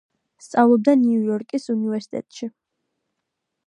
[0.45, 2.53] სწავლობდა ნიუ-იორკის უნივერსიტეტში.